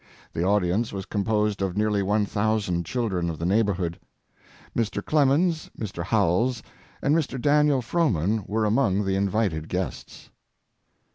[0.33, 3.99] The audience was composed of nearly one thousand children of the neighborhood.
[4.75, 5.05] Mr.
[5.05, 6.03] Clemens, Mr.
[6.03, 6.63] Howells,
[7.03, 7.39] and Mr.
[7.39, 10.31] Daniel Frohman were among the invited guests.